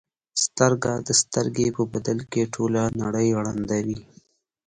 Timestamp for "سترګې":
1.21-1.67